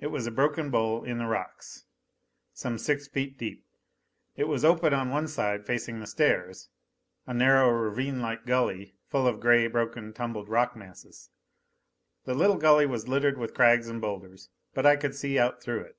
It 0.00 0.08
was 0.08 0.26
a 0.26 0.32
broken 0.32 0.68
bowl 0.72 1.04
in 1.04 1.18
the 1.18 1.26
rocks, 1.28 1.84
some 2.52 2.76
six 2.76 3.06
feet 3.06 3.38
deep. 3.38 3.64
It 4.34 4.48
was 4.48 4.64
open 4.64 4.92
on 4.92 5.22
the 5.22 5.28
side 5.28 5.64
facing 5.64 6.00
the 6.00 6.08
stairs 6.08 6.70
a 7.24 7.32
narrow, 7.32 7.70
ravinelike 7.70 8.46
gully, 8.46 8.96
full 9.06 9.28
of 9.28 9.38
gray, 9.38 9.68
broken, 9.68 10.12
tumbled 10.12 10.48
rock 10.48 10.74
masses. 10.74 11.30
The 12.24 12.34
little 12.34 12.58
gully 12.58 12.86
was 12.86 13.06
littered 13.06 13.38
with 13.38 13.54
crags 13.54 13.86
and 13.88 14.00
boulders. 14.00 14.48
But 14.74 14.86
I 14.86 14.96
could 14.96 15.14
see 15.14 15.38
out 15.38 15.62
through 15.62 15.82
it. 15.82 15.96